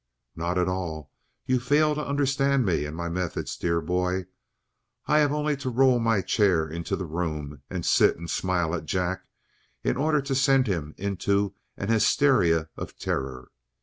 [0.35, 1.11] "Not at all!
[1.45, 4.25] You fail to understand me and my methods, dear boy.
[5.05, 8.87] I have only to roll my chair into the room and sit and smile at
[8.87, 9.27] Jack
[9.83, 13.51] in order to send him into an hysteria of terror.